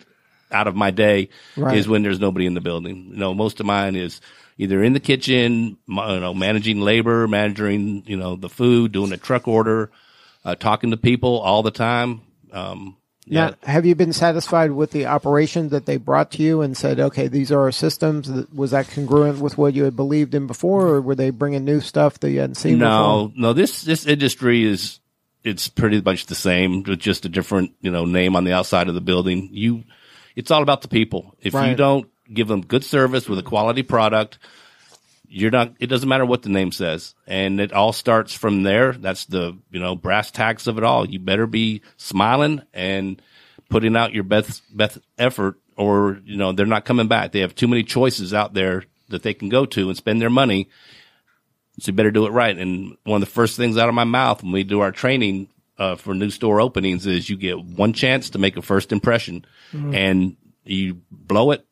[0.52, 1.78] out of my day Right.
[1.78, 3.08] is when there's nobody in the building.
[3.12, 4.20] You know, most of mine is
[4.58, 9.18] either in the kitchen, you know, managing labor, managing you know the food, doing a
[9.18, 9.90] truck order,
[10.46, 12.22] uh, talking to people all the time.
[12.52, 13.50] Um, yeah.
[13.50, 17.00] Now, have you been satisfied with the operation that they brought to you and said,
[17.00, 18.30] "Okay, these are our systems"?
[18.54, 21.82] Was that congruent with what you had believed in before, or were they bringing new
[21.82, 23.54] stuff that you hadn't seen No, no.
[23.54, 25.00] This this industry is
[25.44, 28.88] it's pretty much the same, with just a different you know name on the outside
[28.88, 29.50] of the building.
[29.52, 29.84] You,
[30.36, 31.36] it's all about the people.
[31.42, 34.40] If you don't give them good service with a quality product,
[35.34, 35.74] you're not.
[35.80, 38.92] It doesn't matter what the name says, and it all starts from there.
[38.92, 41.08] That's the you know brass tacks of it all.
[41.08, 43.22] You better be smiling and
[43.70, 47.32] putting out your best best effort, or you know they're not coming back.
[47.32, 50.30] They have too many choices out there that they can go to and spend their
[50.30, 50.70] money.
[51.80, 52.58] So you better do it right.
[52.58, 55.48] And one of the first things out of my mouth when we do our training
[55.78, 59.46] uh, for new store openings is you get one chance to make a first impression,
[59.96, 61.66] and you blow it,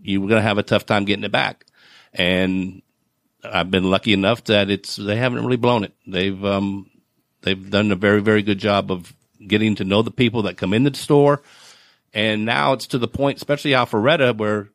[0.00, 1.66] you're going to have a tough time getting it back.
[2.14, 2.82] And
[3.44, 5.94] I've been lucky enough that it's they haven't really blown it.
[6.06, 6.90] They've um
[7.42, 9.12] they've done a very very good job of
[9.46, 11.42] getting to know the people that come in the store.
[12.14, 14.68] And now it's to the point, especially Alpharetta, where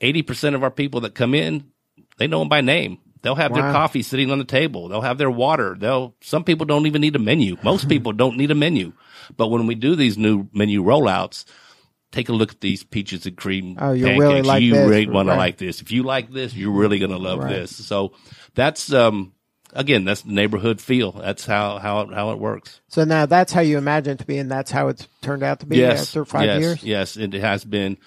[0.00, 1.70] 80% of our people that come in,
[2.18, 2.98] they know them by name.
[3.22, 4.88] They'll have their coffee sitting on the table.
[4.88, 5.74] They'll have their water.
[5.76, 7.56] They'll, some people don't even need a menu.
[7.64, 8.92] Most people don't need a menu.
[9.36, 11.44] But when we do these new menu rollouts,
[12.16, 14.20] take a look at these peaches and cream Oh, you pancakes.
[14.22, 15.34] really like you this, really want right.
[15.34, 15.82] to like this.
[15.82, 17.50] If you like this, you're really going to love Right.
[17.50, 17.76] this.
[17.86, 18.12] So
[18.54, 19.34] that's, um,
[19.74, 21.12] again, that's the neighborhood feel.
[21.12, 22.80] That's how, how, it, how it works.
[22.88, 25.60] So now that's how you imagine it to be, and that's how it's turned out
[25.60, 26.82] to be after five yes, years.
[26.82, 27.98] Yes, it has been.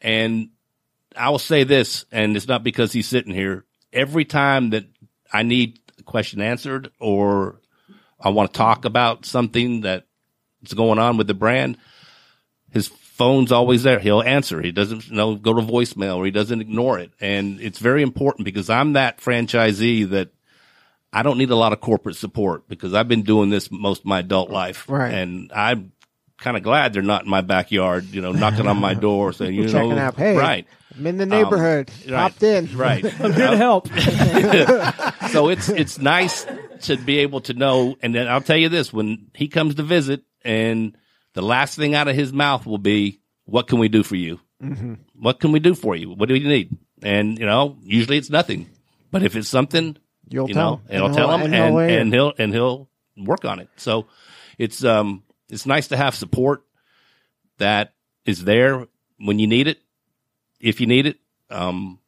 [0.00, 0.48] And
[1.16, 3.64] I will say this, and it's not because he's sitting here.
[3.92, 4.86] Every time that
[5.32, 7.60] I need a question answered or
[8.18, 11.78] I want to talk about something that's going on with the brand,
[12.70, 13.98] his phone's always there.
[13.98, 14.60] He'll answer.
[14.60, 17.12] He doesn't you know go to voicemail or he doesn't ignore it.
[17.20, 20.30] And it's very important because I'm that franchisee that
[21.12, 24.06] I don't need a lot of corporate support because I've been doing this most of
[24.06, 24.88] my adult life.
[24.88, 25.12] Right.
[25.12, 25.92] And I'm
[26.38, 29.54] kind of glad they're not in my backyard, you know, knocking on my door saying,
[29.54, 30.66] you Checking know, out, hey, right.
[30.96, 31.90] I'm in the neighborhood.
[32.06, 32.20] Um, right.
[32.20, 32.76] Popped in.
[32.76, 33.04] Right.
[33.20, 33.88] I'm here to help.
[35.30, 36.46] so it's it's nice
[36.82, 37.96] to be able to know.
[38.02, 40.96] And then I'll tell you this: when he comes to visit, and
[41.34, 44.40] the last thing out of his mouth will be, "What can we do for you?
[44.62, 44.94] Mm-hmm.
[45.20, 46.10] What can we do for you?
[46.10, 48.68] What do you need?" And you know, usually it's nothing,
[49.10, 49.96] but if it's something,
[50.28, 50.82] You'll you tell know, him.
[50.90, 53.68] and I'll tell him, and, and he'll and he'll work on it.
[53.76, 54.06] So
[54.58, 56.64] it's um it's nice to have support
[57.58, 58.86] that is there
[59.18, 59.78] when you need it,
[60.60, 61.18] if you need it.
[61.50, 61.98] Um,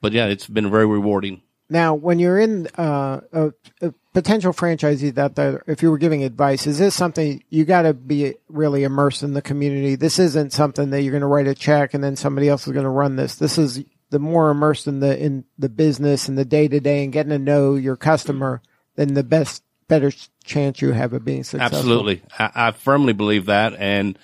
[0.00, 1.42] but yeah, it's been very rewarding.
[1.70, 3.52] Now, when you're in uh, a,
[3.82, 7.92] a potential franchisee that, if you were giving advice, is this something you got to
[7.92, 9.94] be really immersed in the community?
[9.94, 12.72] This isn't something that you're going to write a check and then somebody else is
[12.72, 13.34] going to run this.
[13.34, 17.04] This is the more immersed in the in the business and the day to day
[17.04, 18.62] and getting to know your customer,
[18.96, 20.10] then the best better
[20.44, 21.78] chance you have of being successful.
[21.78, 24.18] Absolutely, I, I firmly believe that, and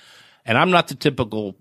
[0.45, 1.57] and I'm not the typical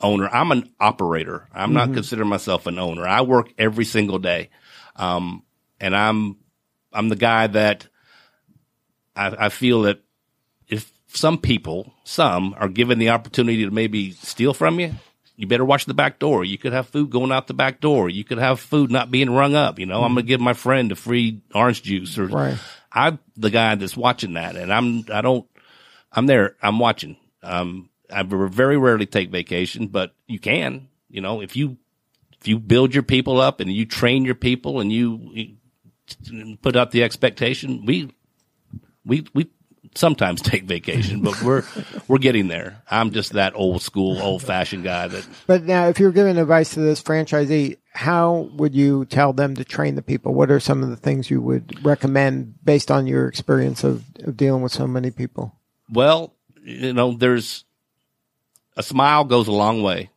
[0.00, 0.28] owner.
[0.28, 1.48] I'm an operator.
[1.54, 3.06] I'm not considering myself an owner.
[3.06, 4.50] I work every single day,
[4.96, 5.42] um,
[5.80, 6.36] and I'm
[6.92, 7.86] I'm the guy that
[9.14, 10.00] I, I feel that
[10.68, 14.94] if some people, some are given the opportunity to maybe steal from you,
[15.36, 16.44] you better watch the back door.
[16.44, 18.08] You could have food going out the back door.
[18.08, 19.78] You could have food not being rung up.
[19.78, 22.58] You know, I'm gonna give my friend a free orange juice or Right.
[22.92, 25.46] I'm the guy that's watching that, and I'm I don't
[26.12, 26.56] I'm there.
[26.62, 27.16] I'm watching.
[27.42, 30.88] Um, I very rarely take vacation, but you can.
[31.10, 31.76] You know, if you
[32.46, 36.76] if you build your people up and you train your people and you, you put
[36.76, 38.14] out the expectation, we
[39.04, 39.50] we we
[39.96, 41.64] sometimes take vacation, but we're
[42.06, 42.84] we're getting there.
[42.88, 46.74] I'm just that old school, old fashioned guy that But now, if you're giving advice
[46.74, 50.32] to this franchisee, how would you tell them to train the people?
[50.32, 54.36] What are some of the things you would recommend based on your experience of, of
[54.36, 55.52] dealing with so many people?
[55.90, 57.64] Well, you know, there's
[58.76, 60.10] a smile goes a long way,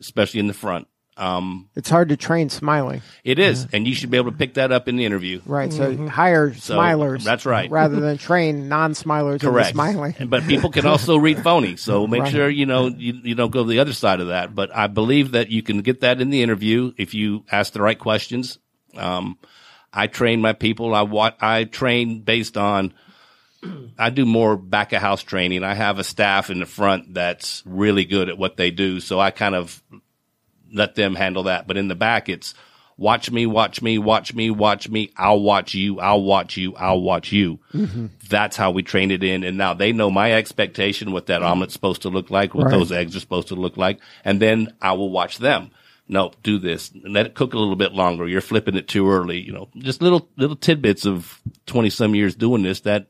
[0.00, 0.88] especially in the front.
[1.16, 4.54] Um, It's hard to train smiling, it is, and you should be able to pick
[4.54, 5.40] that up in the interview.
[5.46, 5.72] right?
[5.72, 7.22] So hire So, smilers.
[7.22, 7.70] that's right.
[7.70, 9.70] Rather than train non-smilers into Correct.
[9.70, 10.14] smiling.
[10.26, 12.32] But people can also read phony, so make Right.
[12.32, 14.54] sure you know you, you don't go the other side of that.
[14.56, 17.80] But I believe that you can get that in the interview if you ask the
[17.82, 18.58] right questions.
[18.96, 19.38] Um,
[19.92, 20.94] I train my people.
[20.96, 22.92] I wa- I train based on.
[23.98, 25.64] I do more back of house training.
[25.64, 29.18] I have a staff in the front that's really good at what they do, so
[29.20, 29.82] I kind of
[30.74, 31.66] let them handle that.
[31.66, 32.52] But in the back, it's
[32.96, 35.10] watch me, watch me, watch me, watch me.
[35.16, 35.98] I'll watch you.
[36.00, 36.74] I'll watch you.
[36.76, 37.58] I'll watch you.
[37.72, 38.06] Mm-hmm.
[38.28, 39.42] That's how we train it in.
[39.44, 42.72] And now they know my expectation, what that omelet's supposed to look like, what Right.
[42.72, 44.00] those eggs are supposed to look like.
[44.24, 45.70] And then I will watch them.
[46.06, 46.92] No, do this.
[47.02, 48.28] Let it cook a little bit longer.
[48.28, 49.40] You're flipping it too early.
[49.40, 53.06] You know, just little, little tidbits of 20 some years doing this that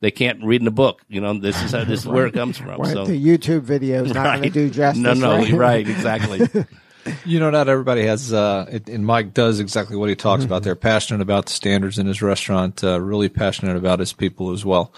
[0.00, 1.02] they can't read in a book.
[1.08, 2.80] You know, this is how, this is where it comes from.
[2.80, 2.92] Right?
[2.92, 5.02] So, the YouTube video is not going to do justice.
[5.02, 5.52] no, no, right?
[5.52, 6.40] right, exactly.
[7.24, 10.62] You know, not everybody has, uh, it, and Mike does exactly what he talks about.
[10.62, 14.64] They're passionate about the standards in his restaurant, uh, really passionate about his people as
[14.64, 14.92] well.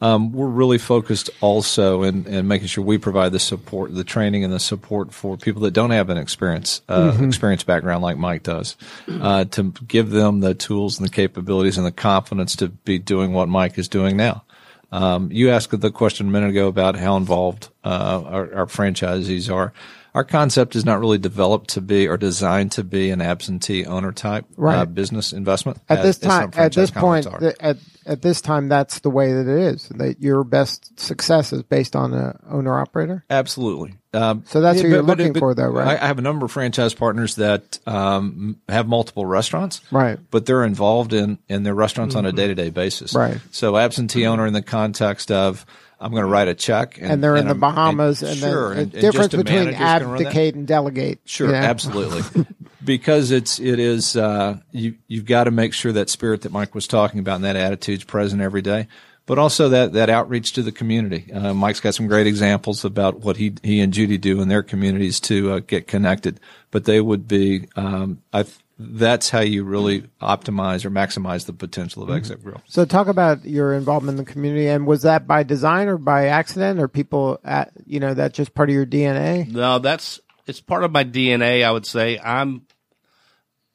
[0.00, 4.44] Um, we're really focused also in, in making sure we provide the support, the training
[4.44, 8.42] and the support for people that don't have an experience, uh, experience background like Mike
[8.42, 8.76] does,
[9.08, 13.32] uh, to give them the tools and the capabilities and the confidence to be doing
[13.32, 14.44] what Mike is doing now.
[14.92, 19.52] Um, you asked the question a minute ago about how involved uh, our, our franchisees
[19.52, 19.72] are.
[20.14, 24.12] Our concept is not really developed to be or designed to be an absentee owner
[24.12, 25.78] type uh, business investment.
[25.88, 29.74] At this time, at this point, at at this time, that's the way that it
[29.74, 29.88] is.
[29.88, 33.24] That your best success is based on a owner operator.
[33.28, 33.94] Absolutely.
[34.12, 35.98] Um, So that's what you're looking for, though, right?
[36.00, 40.16] I, I have a number of franchise partners that um, have multiple restaurants, Right.
[40.16, 40.24] Mm-hmm.
[40.30, 43.38] But they're involved in in their restaurants on a day to day basis, Right.
[43.50, 45.66] So absentee owner in the context of
[46.00, 48.72] I'm going to write a check, and, And they're in the I'm- Bahamas, and, sure,
[48.72, 50.26] and- the and difference between manager's gonna run that.
[50.26, 51.20] abdicate and delegate.
[51.24, 51.54] Sure, know?
[51.54, 52.44] absolutely.
[52.84, 56.74] because it's it is uh, you you've got to make sure that spirit that Mike
[56.74, 58.88] was talking about and that attitude's present every day,
[59.24, 61.32] but also that that outreach to the community.
[61.32, 64.62] Uh, Mike's got some great examples about what he he and Judy do in their
[64.62, 66.40] communities to uh, get connected.
[66.70, 68.44] But they would be um, I.
[68.78, 72.60] th- That's how you really optimize or maximize the potential of Eggs Up Grill.
[72.66, 76.26] So talk about your involvement in the community, and was that by design or by
[76.26, 79.50] accident, or people at you know that just part of your DNA?
[79.50, 81.64] No, that's it's part of my DNA.
[81.64, 82.66] I would say I'm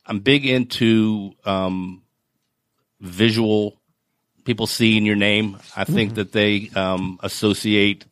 [0.06, 2.02] I'm big into um,
[3.00, 3.80] visual
[4.44, 5.58] people seeing your name.
[5.76, 8.06] I think that they um, associate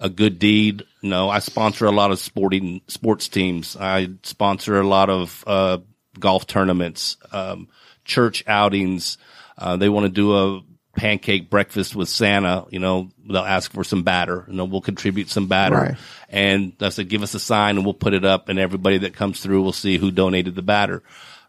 [0.00, 0.82] a good deed.
[1.02, 3.76] You know, I sponsor a lot of sporting sports teams.
[3.76, 5.78] I sponsor a lot of uh,
[6.18, 7.68] golf tournaments, um,
[8.04, 9.18] church outings.
[9.56, 10.62] Uh, they want to do a
[10.96, 12.66] pancake breakfast with Santa.
[12.70, 14.44] You know, they'll ask for some batter.
[14.48, 15.76] You know, we'll contribute some batter.
[15.76, 15.96] Right.
[16.28, 19.14] And I said, give us a sign and we'll put it up and everybody that
[19.14, 21.02] comes through will see who donated the batter.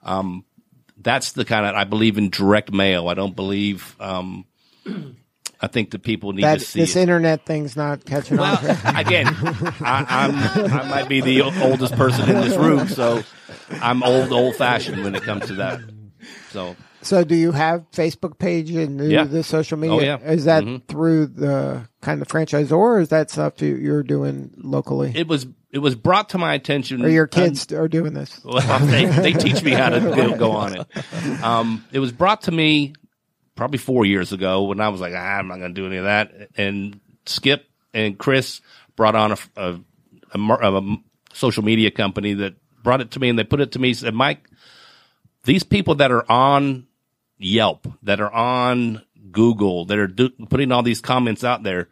[0.03, 0.45] Um,
[0.97, 3.07] that's the kind of, I believe in direct mail.
[3.07, 4.45] I don't believe, um,
[5.63, 7.01] I think the people need That to see this it.
[7.01, 8.95] internet thing's not catching Well, on.
[8.95, 13.21] again, I, I'm I might be the oldest person in this room, so
[13.81, 15.79] I'm old, old fashioned when it comes to that.
[16.49, 19.23] So So, do you have Facebook page and Yeah.
[19.25, 20.19] the social media?
[20.21, 20.31] Oh, yeah.
[20.31, 20.83] Is that Mhm.
[20.87, 25.45] through the kind of franchisor, or is that stuff you- you're doing locally, it was
[25.71, 27.05] it was brought to my attention.
[27.05, 28.41] or your kids are doing this?
[28.43, 31.43] Well, they, they teach me how to go, go on it.
[31.43, 32.93] Um, it was brought to me
[33.61, 35.97] probably four years ago when I was like, ah, I'm not going to do any
[35.97, 36.49] of that.
[36.57, 38.59] And Skip and Chris
[38.95, 39.79] brought on a, a,
[40.33, 40.97] a, a
[41.33, 44.15] social media company that brought it to me and they put it to me said,
[44.15, 44.49] Mike,
[45.43, 46.87] these people that are on
[47.37, 51.87] Yelp, that are on Google, that are do, putting all these comments out there,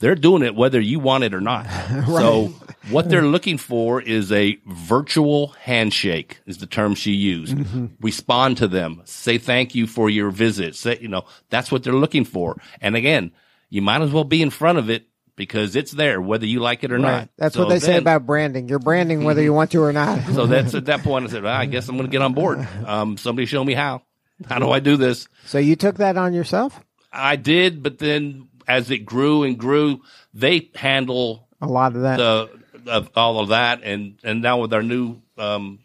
[0.00, 1.68] they're doing it whether you want it or not.
[2.06, 2.52] So
[2.90, 7.56] What they're looking for is a virtual handshake is the term she used.
[8.00, 9.02] Respond to them.
[9.04, 10.74] Say thank you for your visit.
[10.76, 12.56] Say, you know, that's what they're looking for.
[12.80, 13.32] And again,
[13.68, 16.82] you might as well be in front of it because it's there, whether you like
[16.84, 17.02] it or Right.
[17.20, 17.28] not.
[17.38, 18.68] That's So what they say about branding.
[18.68, 20.22] You're branding whether you want to or not.
[20.34, 22.34] so that's at that point I said, well, I guess I'm going to get on
[22.34, 22.66] board.
[22.86, 24.02] Um, somebody show me how.
[24.48, 25.28] How do I do this?
[25.46, 26.80] so you took that on yourself?
[27.12, 30.00] I did, but then as it grew and grew,
[30.34, 32.16] they handle A lot of that.
[32.18, 35.78] the of all of that, and and now with our new um,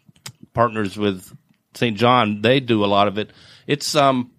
[0.54, 1.30] partners with
[1.74, 1.96] St.
[1.96, 3.30] John, they do a lot of it.
[3.66, 4.30] It's um,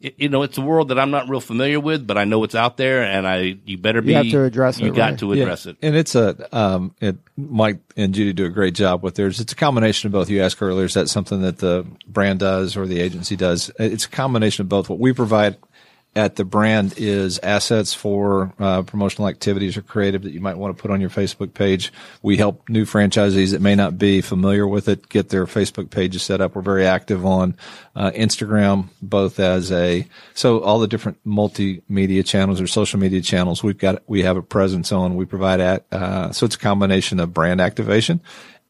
[0.00, 2.42] it- you know, it's a world that I'm not real familiar with, but I know
[2.44, 5.18] it's out there, and I you better be have to address You it, got right.
[5.18, 5.76] to address it.
[5.82, 9.40] And it's a, um, it, Mike and Judy do a great job with theirs.
[9.40, 10.30] It's a combination of both.
[10.30, 13.70] You asked earlier, is that something that the brand does or the agency does?
[13.78, 14.88] It's a combination of both.
[14.88, 15.56] What we provide
[16.16, 20.76] at the brand is assets for uh, promotional activities or creative that you might want
[20.76, 21.92] to put on your Facebook page.
[22.20, 26.22] We help new franchisees that may not be familiar with it get their Facebook pages
[26.24, 26.56] set up.
[26.56, 27.56] We're very active on
[27.94, 33.62] uh, Instagram, both as a so all the different multimedia channels or social media channels
[33.62, 35.14] we've got we have a presence on.
[35.14, 38.20] We provide at uh, so it's a combination of brand activation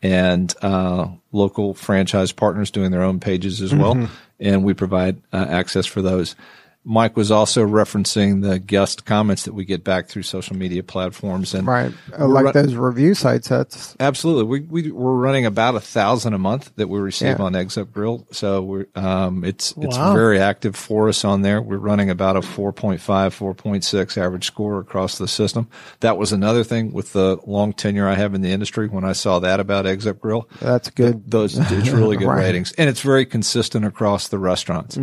[0.02, 5.46] and uh, local franchise partners doing their own pages as well, and we provide uh,
[5.48, 6.36] access for those.
[6.82, 11.52] Mike was also referencing the guest comments that we get back through social media platforms,
[11.52, 11.92] and right.
[12.18, 13.48] Uh, like run- those review sites.
[13.48, 17.44] That's Absolutely, we we we're running about a thousand a month that we receive Yeah.
[17.44, 20.14] on Eggs Up Grill, so we're um it's it's Wow.
[20.14, 21.60] very active for us on there.
[21.60, 25.68] We're running about a 4.5, 4.6 average score across the system.
[26.00, 28.88] That was another thing with the long tenure I have in the industry.
[28.88, 31.30] When I saw that about Eggs Up Grill, that's good.
[31.30, 32.38] those it's really good Right.
[32.44, 34.98] ratings, and it's very consistent across the restaurants.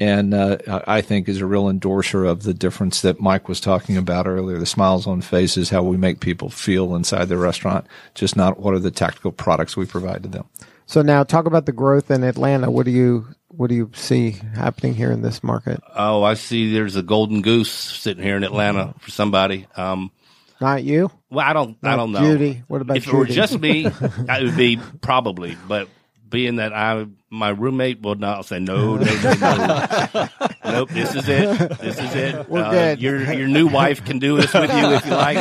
[0.00, 3.60] And uh, I I think is a real endorser of the difference that Mike was
[3.60, 7.86] talking about earlier: the smiles on faces, how we make people feel inside the restaurant,
[8.14, 10.44] just not what are the tactical products we provide to them.
[10.86, 12.70] So now talk about the growth in Atlanta.
[12.70, 15.82] What do you what do you see happening here in this market?
[15.94, 16.72] Oh, I see.
[16.72, 19.66] There's a golden goose sitting here in Atlanta for somebody.
[19.76, 20.12] Um,
[20.60, 21.10] Not you.
[21.28, 22.20] well, I don't, I don't know.
[22.20, 22.62] Judy.
[22.68, 25.56] What about if it were just me, it would be probably.
[25.66, 25.88] But
[26.28, 30.28] being that I, my roommate will not say no, no, no, no.
[30.64, 30.88] nope.
[30.90, 31.78] This is it.
[31.78, 32.48] This is it.
[32.48, 33.02] We're Uh, good.
[33.02, 35.36] Your your new wife can do this with you if you like.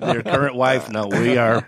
[0.00, 1.08] But your current wife, no.
[1.08, 1.66] We are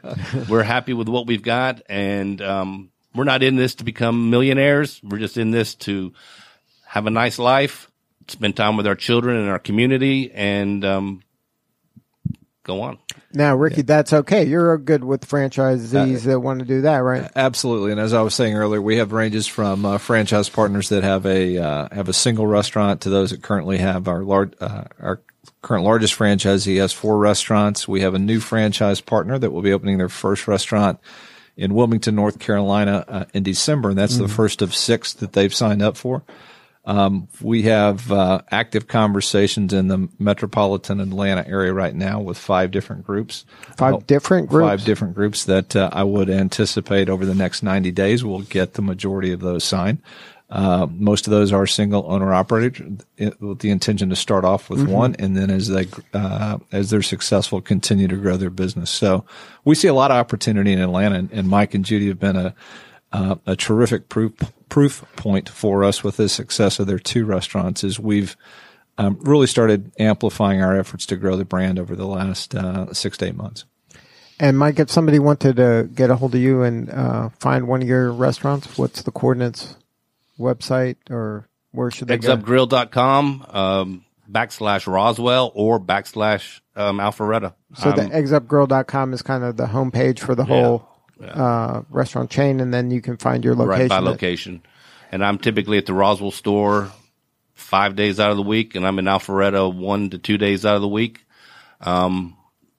[0.48, 5.00] we're happy with what we've got, and um, we're not in this to become millionaires.
[5.02, 6.12] We're just in this to
[6.86, 7.90] have a nice life,
[8.28, 11.22] spend time with our children and our community, and um,
[12.64, 12.98] go on.
[13.32, 14.44] Now, Ricky, that's okay.
[14.44, 17.30] You're good with franchisees that want to do that, right?
[17.36, 21.04] Absolutely, and as I was saying earlier, we have ranges from uh, franchise partners that
[21.04, 24.84] have a uh, have a single restaurant to those that currently have our large uh,
[25.00, 25.20] our
[25.62, 27.86] current largest franchisee has four restaurants.
[27.86, 30.98] We have a new franchise partner that will be opening their first restaurant
[31.56, 35.54] in Wilmington, North Carolina, uh, in December, and that's the first of six that they've
[35.54, 36.22] signed up for.
[36.86, 42.70] Um, we have uh, active conversations in the metropolitan Atlanta area right now with five
[42.70, 43.46] different groups.
[43.76, 44.68] Five different groups?
[44.68, 48.74] Five different groups that uh, I would anticipate over the next 90 days we'll get
[48.74, 50.02] the majority of those signed.
[50.50, 54.68] Uh, most of those are single owner operated uh, with the intention to start off
[54.68, 58.90] with one, and then as they uh, as they're successful, continue to grow their business.
[58.90, 59.24] So
[59.64, 62.36] we see a lot of opportunity in Atlanta, and, and Mike and Judy have been
[62.36, 62.54] a
[63.14, 64.34] uh, a terrific proof
[64.68, 67.84] proof point for us with the success of their two restaurants.
[67.84, 68.36] Is we've
[68.98, 73.16] um, really started amplifying our efforts to grow the brand over the last uh, six
[73.18, 73.64] to eight months.
[74.40, 77.82] And Mike, if somebody wanted to get a hold of you and uh, find one
[77.82, 79.76] of your restaurants, what's the coordinates,
[80.38, 82.36] website, or where should they go?
[82.36, 87.54] Eggsupgrill.com, um, backslash Roswell or backslash, um, Alpharetta.
[87.76, 90.88] So Um, the eggsupgrill.com is kind of the homepage for the whole
[91.22, 93.80] Uh, restaurant chain, and then you can find your location.
[93.80, 94.62] right by at- location.
[95.12, 96.90] And I'm typically at the Roswell store
[97.54, 100.74] five days out of the week, and I'm in Alpharetta one to two days out
[100.74, 101.24] of the week.
[101.80, 102.36] Um,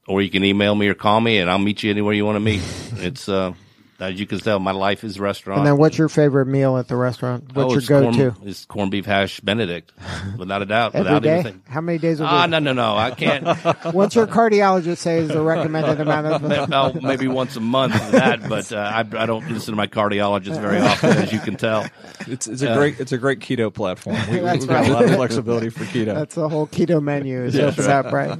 [0.07, 2.35] or you can email me or call me, and I'll meet you anywhere you want
[2.35, 2.61] to meet.
[2.97, 3.53] it's uh,
[3.99, 5.59] as you can tell, my life is restaurant.
[5.59, 7.53] And then, what's your favorite meal at the restaurant?
[7.53, 8.35] What's oh, your go-to?
[8.43, 9.93] It's corned beef hash Benedict,
[10.37, 10.95] without a doubt.
[10.95, 11.33] Every without day?
[11.35, 11.61] anything.
[11.67, 12.31] How many days a week?
[12.31, 12.95] Ah, no, no, no.
[12.95, 13.45] I can't.
[13.93, 16.73] What's your cardiologist say is the recommended amount of?
[16.73, 19.87] oh, maybe once a month for that, but uh, I, I don't listen to my
[19.87, 21.85] cardiologist very often, as you can tell.
[22.27, 24.17] It's, it's a great it's a great keto platform.
[24.29, 26.15] We, That's we've got a lot of flexibility for keto.
[26.15, 28.37] That's the whole keto menu is opened up, right?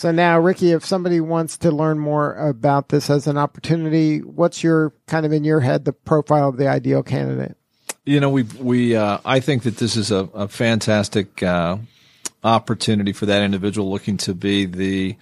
[0.00, 4.64] So now, Ricky, if somebody wants to learn more about this as an opportunity, what's
[4.64, 7.54] your kind of in your head the profile of the ideal candidate?
[8.06, 11.76] You know, we we uh, I think that this is a, a fantastic uh,
[12.42, 15.16] opportunity for that individual looking to be the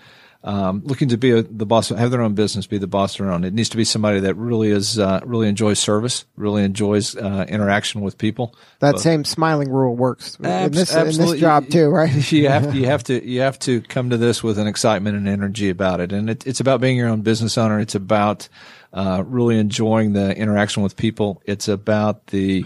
[0.48, 3.26] um, looking to be a, the boss, have their own business, be the boss of
[3.26, 3.44] their own.
[3.44, 7.44] It needs to be somebody that really is uh, really enjoys service, really enjoys uh,
[7.46, 8.54] interaction with people.
[8.78, 12.32] That same smiling rule works in this in this job too, right?
[12.32, 15.18] you have to, you have to you have to come to this with an excitement
[15.18, 17.78] and energy about it, and it, it's about being your own business owner.
[17.78, 18.48] It's about
[18.94, 21.42] uh, really enjoying the interaction with people.
[21.44, 22.64] It's about the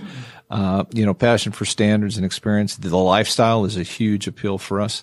[0.51, 2.77] uh, you know passion for standards and experience.
[2.77, 5.03] The lifestyle is a huge appeal for us.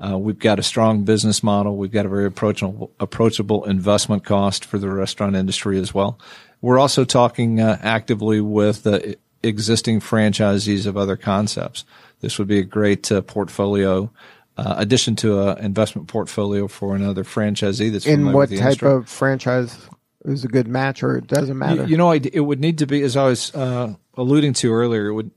[0.00, 1.76] Uh, we've got a strong business model.
[1.76, 6.18] We've got a very approachable, approachable investment cost for the restaurant industry as well.
[6.60, 9.00] We're also talking uh, actively with uh,
[9.42, 11.84] existing franchisees of other concepts.
[12.20, 14.10] This would be a great uh, portfolio
[14.56, 18.90] uh, addition to an investment portfolio for another franchisee that's In what type industry.
[18.90, 19.88] of franchise
[20.24, 21.84] is a good match, or it doesn't matter?
[21.84, 25.06] You, you know, it would need to be, as I was uh, alluding to earlier,
[25.06, 25.30] it would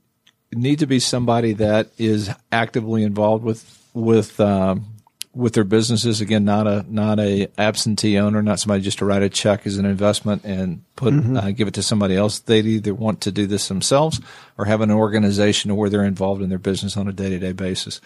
[0.52, 4.86] need to be somebody that is actively involved with with um,
[5.34, 6.20] with their businesses.
[6.20, 9.78] Again, not a not a absentee owner, not somebody just to write a check as
[9.78, 12.38] an investment and put uh, give it to somebody else.
[12.38, 14.20] They'd either want to do this themselves
[14.58, 17.52] or have an organization where they're involved in their business on a day to day
[17.52, 18.00] basis.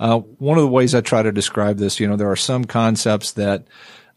[0.00, 2.64] Uh, one of the ways I try to describe this, you know, there are some
[2.64, 3.66] concepts that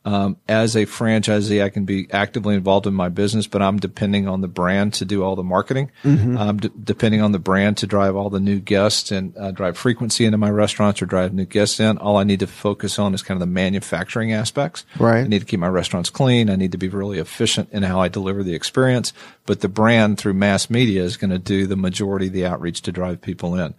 [0.03, 4.27] um, as a franchisee, I can be actively involved in my business, but I'm depending
[4.27, 5.91] on the brand to do all the marketing.
[6.37, 9.77] I'm d- depending on the brand to drive all the new guests and uh, drive
[9.77, 11.99] frequency into my restaurants or drive new guests in.
[11.99, 14.85] All I need to focus on is kind of the manufacturing aspects.
[14.97, 15.23] Right.
[15.23, 16.49] I need to keep my restaurants clean.
[16.49, 19.13] I need to be really efficient in how I deliver the experience.
[19.45, 22.81] But the brand through mass media is going to do the majority of the outreach
[22.83, 23.75] to drive people in.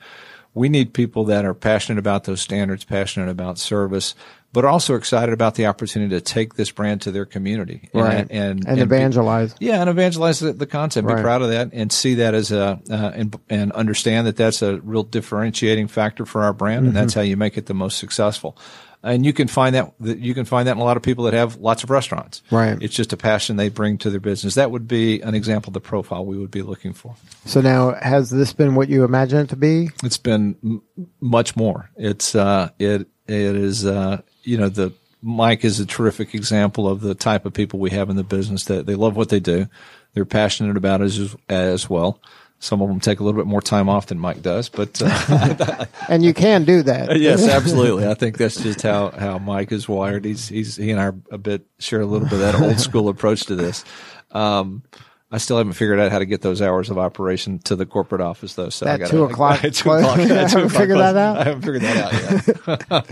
[0.55, 4.15] We need people that are passionate about those standards, passionate about service,
[4.53, 8.27] but also excited about the opportunity to take this brand to their community Right.
[8.31, 9.55] and And be- evangelize.
[9.61, 11.09] yeah, and evangelize the, the concept.
[11.09, 14.61] Be proud of that, and see that as a uh, and and understand that that's
[14.61, 16.97] a real differentiating factor for our brand, and Mm-hmm.
[16.97, 18.59] that's how you make it the most successful.
[19.03, 21.25] And you can find that, that you can find that in a lot of people
[21.25, 22.43] that have lots of restaurants.
[22.51, 22.81] Right.
[22.81, 24.55] It's just a passion they bring to their business.
[24.55, 27.17] That would be an example of the profile we would be looking for.
[27.45, 29.91] So now, has this been what you imagine it to be?
[30.05, 30.83] It's been m-
[31.21, 31.91] much more.
[31.97, 37.01] It's uh, it it is uh, you know the Mike is a terrific example of
[37.01, 39.69] the type of people we have in the business that they love what they do.
[40.15, 42.21] They're passionate about it as as well.
[42.65, 45.85] Some of them take a little bit more time off than Mike does, but uh,
[46.09, 47.19] And you can do that.
[47.21, 48.07] yes, absolutely.
[48.07, 50.25] I think that's just how, how Mike is wired.
[50.25, 52.79] He's he's he and I are a bit share a little bit of that old
[52.79, 53.85] school approach to this.
[54.31, 54.85] Um,
[55.33, 58.21] I still haven't figured out how to get those hours of operation to the corporate
[58.21, 58.69] office though.
[58.69, 60.19] So I That gotta- two o'clock two o'clock.
[60.19, 61.39] yeah, two Haven't figured that out?
[61.39, 63.07] I haven't figured that out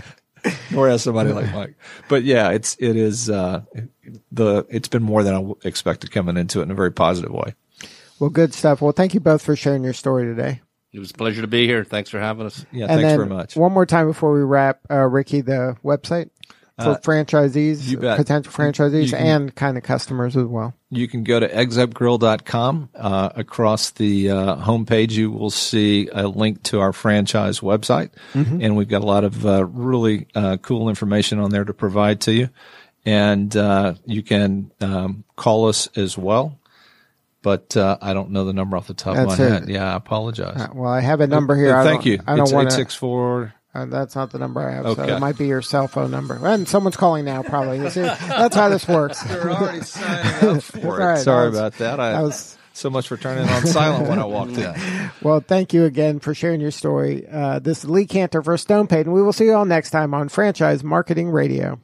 [0.45, 0.53] yet.
[0.71, 1.75] Nor has somebody like Mike.
[2.07, 3.63] But yeah, it's it is uh,
[4.31, 7.53] the it's been more than I expected coming into it in a very positive way.
[8.21, 8.81] Well, good stuff.
[8.83, 10.61] Well, thank you both for sharing your story today.
[10.93, 11.83] It was a pleasure to be here.
[11.83, 12.63] Thanks for having us.
[12.71, 13.55] Yeah, and thanks then very much.
[13.55, 16.29] One more time before we wrap, uh, Ricky, the website
[16.79, 18.17] for franchisees, Uh, you bet.
[18.17, 20.75] potential franchisees, You can- and kind of customers as well.
[20.91, 22.89] You can go to eggsupgrill.com.
[22.93, 28.11] Uh, across the uh, homepage, you will see a link to our franchise website.
[28.35, 32.21] And we've got a lot of uh, really uh, cool information on there to provide
[32.21, 32.49] to you.
[33.03, 36.59] And uh, you can um, call us as well.
[37.43, 39.37] But uh, I don't know the number off the top of my it.
[39.37, 39.69] head.
[39.69, 40.61] Yeah, I apologize.
[40.61, 41.75] Uh, well, I have a number here.
[41.75, 42.19] Uh, I thank don't- you.
[42.27, 42.75] I don't it's want to.
[42.75, 43.53] 864.
[43.73, 44.83] Uh, that's not the number I have.
[44.85, 45.13] So Okay.
[45.15, 46.37] it might be your cell phone number.
[46.45, 47.79] And someone's calling now, probably.
[47.79, 49.23] You see, that's how this works.
[49.27, 51.99] They're already signing up for All right, Sorry that was- about that.
[51.99, 54.73] I, that was- so much for turning on silent when I walked in.
[55.21, 57.27] Well, thank you again for sharing your story.
[57.31, 59.11] Uh, this is Lee Kantor for Stone Payton.
[59.11, 61.79] We will see you all next time on Franchise Marketing Radio.